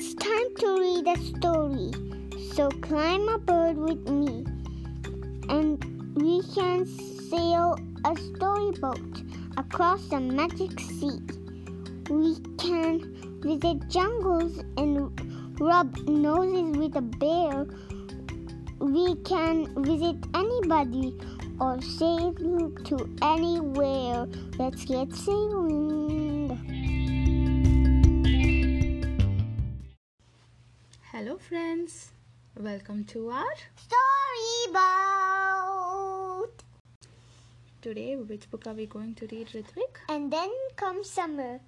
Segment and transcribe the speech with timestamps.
[0.00, 1.90] It's time to read a story.
[2.54, 4.44] So climb aboard with me
[5.48, 5.74] and
[6.14, 9.22] we can sail a storyboat
[9.56, 11.18] across the magic sea.
[12.10, 15.10] We can visit jungles and
[15.60, 17.66] rub noses with a bear.
[18.78, 21.12] We can visit anybody
[21.58, 22.34] or sail
[22.84, 24.28] to anywhere.
[24.60, 26.17] Let's get sailing.
[31.88, 32.12] Friends.
[32.56, 33.54] Welcome to our
[34.68, 36.50] Storyboat!
[37.80, 38.16] today.
[38.16, 40.00] Which book are we going to read, Ritvik?
[40.08, 41.60] And then comes summer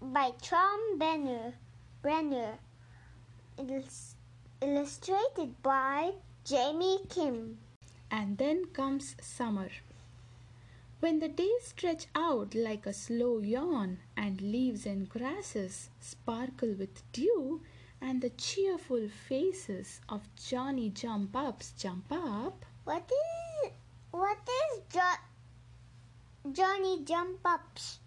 [0.00, 1.54] by Tom Benner.
[2.02, 2.58] Brenner.
[3.58, 4.14] Illus-
[4.60, 6.12] illustrated by
[6.44, 7.58] Jamie Kim.
[8.10, 9.70] And then comes summer.
[11.00, 17.02] When the days stretch out like a slow yawn, and leaves and grasses sparkle with
[17.12, 17.62] dew,
[18.02, 23.70] and the cheerful faces of Johnny Jump Ups jump up, What is
[24.10, 25.22] what is jo-
[26.52, 28.00] Johnny Jump Ups?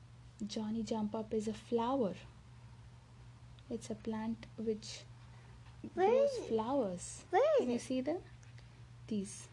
[0.45, 2.13] Johnny Jump Up is a flower.
[3.69, 5.01] It's a plant which
[5.93, 7.23] Where grows flowers.
[7.31, 8.17] Where Can you is see them?
[9.07, 9.47] These.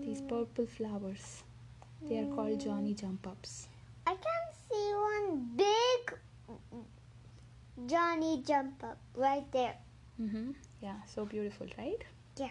[0.00, 1.42] These Mm, purple flowers.
[2.08, 3.68] They are called Johnny Jump Ups.
[4.06, 6.14] I can see one big
[7.86, 9.76] Johnny Jump Up right there.
[10.20, 10.52] Mm-hmm.
[10.82, 12.04] Yeah, so beautiful, right?
[12.36, 12.50] Yeah.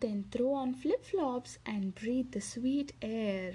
[0.00, 3.54] Then throw on flip flops and breathe the sweet air.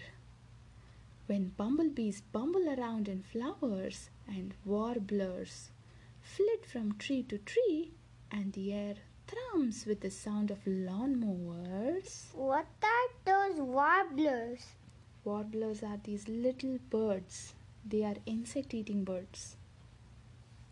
[1.27, 5.71] When bumblebees bumble around in flowers and warblers
[6.21, 7.91] flit from tree to tree,
[8.31, 8.95] and the air
[9.27, 12.33] thrums with the sound of lawnmowers.
[12.33, 14.65] What are those warblers?
[15.23, 17.53] Warblers are these little birds.
[17.85, 19.57] They are insect eating birds.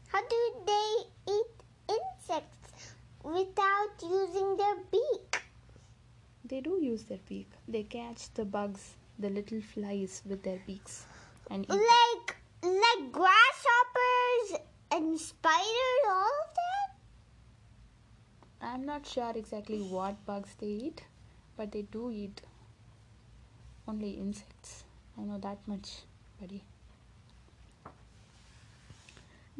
[0.08, 5.42] How do they eat insects without using their beak?
[6.46, 7.50] They do use their beak.
[7.68, 11.06] They catch the bugs, the little flies with their beaks
[11.50, 11.80] and eat them.
[11.80, 16.90] Like like grasshoppers and spiders, all of that?
[18.62, 21.04] I'm not sure exactly what bugs they eat,
[21.56, 22.42] but they do eat
[23.88, 24.84] only insects.
[25.18, 26.02] I know that much,
[26.40, 26.64] buddy.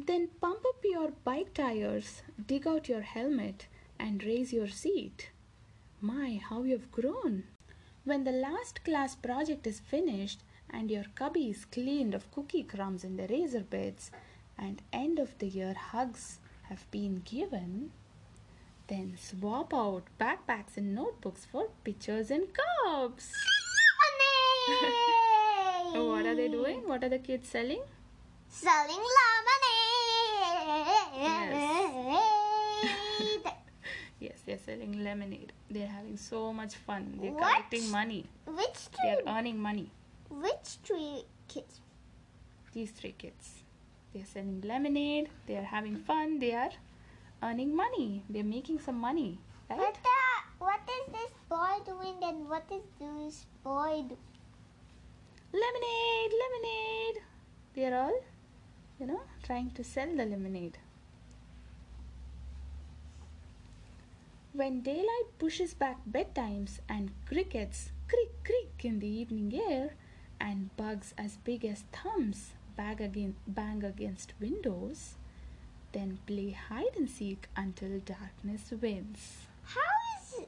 [0.06, 3.66] Then pump up your bike tires, dig out your helmet,
[3.98, 5.30] and raise your seat.
[6.00, 7.44] My, how you've grown!
[8.04, 10.40] When the last class project is finished
[10.70, 14.10] and your cubby is cleaned of cookie crumbs in the razor beds,
[14.56, 16.38] and end of the year hugs
[16.70, 17.90] have been given,
[18.88, 23.30] then swap out backpacks and notebooks for pictures and cups.
[25.92, 26.88] What are they doing?
[26.88, 27.82] What are the kids selling?
[28.48, 29.69] Selling lemonade.
[31.20, 32.22] Yes,
[34.20, 35.52] yes, they're selling lemonade.
[35.70, 37.18] They're having so much fun.
[37.20, 37.42] They're What?
[37.42, 38.24] collecting money.
[38.46, 39.90] Which They're earning money.
[40.30, 41.80] Which tree kids?
[42.72, 43.62] These three kids.
[44.14, 45.28] They're selling lemonade.
[45.46, 46.38] They are having fun.
[46.38, 46.70] They are
[47.42, 48.24] earning money.
[48.30, 49.38] They're making some money,
[49.68, 49.78] right?
[49.78, 54.26] What the, What is this boy doing and what is this boy doing?
[55.52, 57.22] Lemonade, lemonade.
[57.74, 58.20] They're all,
[59.00, 60.78] you know, trying to sell the lemonade.
[64.60, 69.94] When daylight pushes back bedtimes and crickets creak creak in the evening air,
[70.38, 75.14] and bugs as big as thumbs bang, again, bang against windows,
[75.92, 79.46] then play hide and seek until darkness wins.
[79.64, 80.44] How is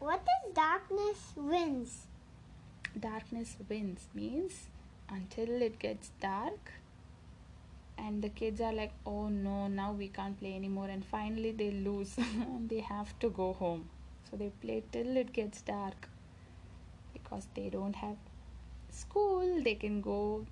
[0.00, 2.06] What is darkness wins?
[2.98, 4.66] darkness wins means
[5.08, 6.72] until it gets dark
[7.98, 10.88] and the kids are like oh no now we can't play anymore.
[10.88, 13.88] And finally they lose and they have to go home.
[14.30, 16.08] So they play till it gets dark
[17.12, 18.16] because they don't have
[18.90, 19.62] school.
[19.62, 20.46] They can go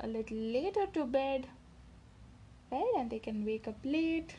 [0.00, 1.46] a little later to bed
[2.70, 2.92] right?
[2.96, 4.36] And they can wake up late.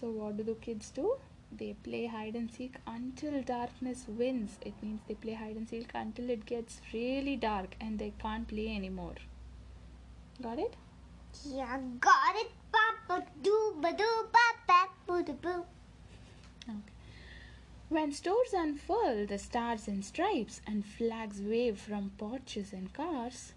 [0.00, 1.16] So what do the kids do?
[1.52, 4.58] They play hide and seek until darkness wins.
[4.64, 8.46] It means they play hide and seek until it gets really dark and they can't
[8.46, 9.16] play anymore.
[10.42, 10.74] Got it?
[11.44, 12.50] Yeah, got it.
[12.72, 15.64] Papa doo ba doo ba ba boo doo boo.
[16.68, 16.92] Okay.
[17.88, 23.52] When stores unfurl the stars and stripes and flags wave from porches and cars,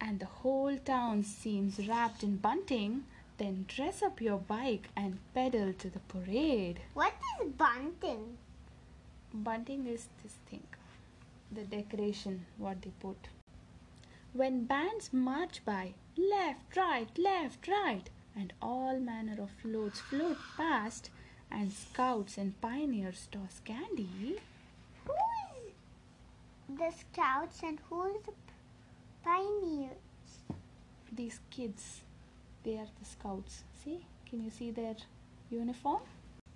[0.00, 3.04] and the whole town seems wrapped in bunting,
[3.38, 6.80] then dress up your bike and pedal to the parade.
[6.94, 8.38] What is bunting?
[9.32, 10.66] Bunting is this thing,
[11.52, 13.28] the decoration what they put.
[14.36, 21.08] When bands march by, left, right, left, right, and all manner of floats float past,
[21.50, 24.36] and scouts and pioneers toss candy.
[25.06, 25.12] Who
[25.56, 28.32] is the scouts and who is the
[29.24, 29.96] pioneers?
[31.10, 32.02] These kids,
[32.62, 33.64] they are the scouts.
[33.82, 34.04] See?
[34.28, 34.96] Can you see their
[35.50, 36.02] uniform?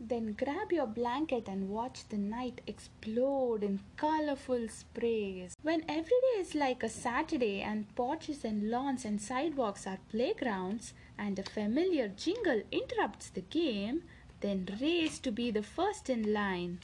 [0.03, 5.55] Then grab your blanket and watch the night explode in colorful sprays.
[5.61, 10.95] When every day is like a Saturday and porches and lawns and sidewalks are playgrounds
[11.19, 14.05] and a familiar jingle interrupts the game,
[14.41, 16.79] then race to be the first in line.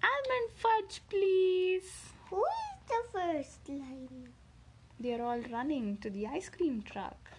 [0.00, 1.90] Almond fudge, please.
[2.30, 4.28] Who is the first line?
[5.00, 7.32] They are all running to the ice cream truck.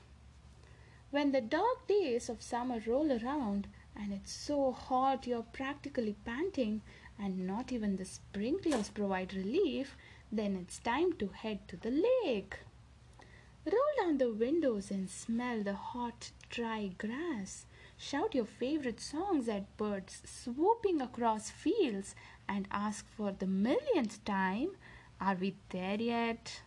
[1.09, 6.81] When the dark days of summer roll around and it's so hot you're practically panting
[7.17, 9.95] and not even the sprinklers provide relief,
[10.31, 12.59] then it's time to head to the lake.
[13.65, 17.65] Roll down the windows and smell the hot, dry grass.
[17.97, 22.15] Shout your favorite songs at birds swooping across fields
[22.47, 24.71] and ask for the millionth time,
[25.19, 26.61] Are we there yet?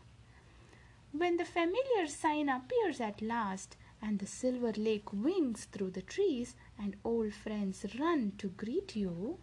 [1.12, 6.54] When the familiar sign appears at last, and the silver lake wings through the trees,
[6.78, 9.38] and old friends run to greet you,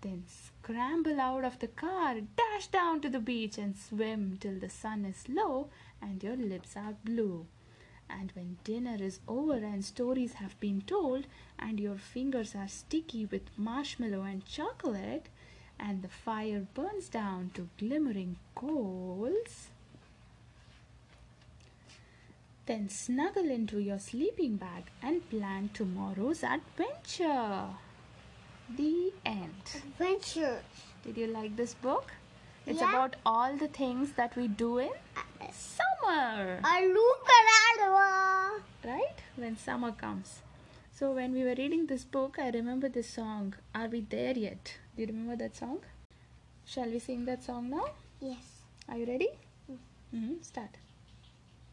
[0.00, 4.68] then scramble out of the car, dash down to the beach, and swim till the
[4.68, 5.68] sun is low
[6.00, 7.46] and your lips are blue.
[8.10, 11.26] And when dinner is over and stories have been told,
[11.58, 15.28] and your fingers are sticky with marshmallow and chocolate,
[15.78, 19.68] and the fire burns down to glimmering coals,
[22.66, 27.66] then snuggle into your sleeping bag and plan tomorrow's adventure.
[28.76, 29.62] The end.
[29.74, 30.62] Adventure.
[31.04, 32.12] Did you like this book?
[32.66, 32.90] It's Yeah.
[32.90, 34.90] about all the things that we do in
[35.52, 36.60] summer,
[38.84, 39.18] right?
[39.36, 40.40] When summer comes.
[40.94, 44.76] So when we were reading this book, I remember this song, Are We There Yet?
[44.94, 45.80] Do you remember that song?
[46.64, 47.86] Shall we sing that song now?
[48.20, 48.62] Yes.
[48.88, 49.30] Are you ready?
[50.12, 50.78] hmm Start.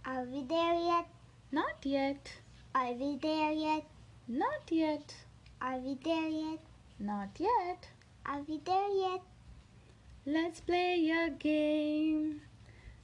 [0.05, 1.07] Are we there yet?
[1.51, 2.31] Not yet.
[2.73, 3.85] Are we there yet?
[4.27, 5.15] Not yet.
[5.61, 6.59] Are we there yet?
[6.99, 7.89] Not yet.
[8.25, 9.21] Are we there yet?
[10.25, 12.41] Let's play a game.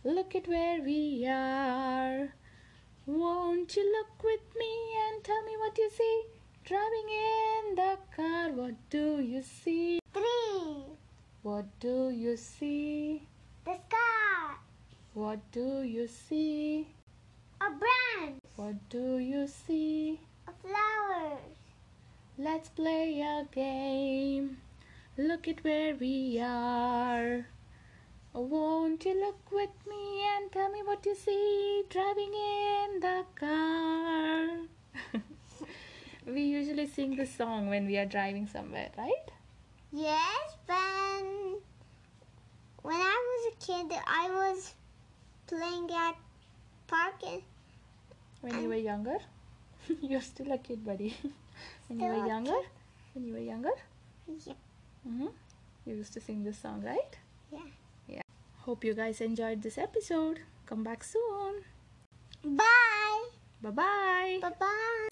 [0.03, 2.33] Look at where we are.
[3.05, 4.73] Won't you look with me
[5.07, 6.23] and tell me what you see?
[6.63, 9.99] Driving in the car, what do you see?
[10.13, 10.85] Three.
[11.41, 13.27] What do you see?
[13.65, 14.04] The sky.
[15.15, 16.87] What do you see?
[17.61, 18.41] A branch.
[18.57, 20.19] What do you see?
[20.45, 21.55] A flowers.
[22.37, 24.57] Let's play a game.
[25.17, 27.47] Look at where we are.
[28.33, 35.21] Won't you look with me and tell me what you see driving in the car?
[36.27, 39.31] we usually sing this song when we are driving somewhere, right?
[39.93, 41.61] Yes, when
[42.81, 44.73] when I was a kid, I was
[45.47, 46.15] playing at
[46.87, 47.41] park and
[48.41, 49.17] When you were younger?
[50.01, 51.15] You're still a kid, buddy.
[51.87, 52.59] when you were younger?
[53.13, 53.75] When you were younger?
[54.27, 54.57] Yep.
[55.07, 55.27] hmm
[55.85, 57.17] You used to sing this song, right?
[57.51, 57.69] Yeah.
[58.07, 58.21] Yeah.
[58.65, 60.41] Hope you guys enjoyed this episode.
[60.65, 61.61] Come back soon.
[62.43, 63.29] Bye.
[63.61, 64.39] Bye bye.
[64.41, 65.07] Bye bye.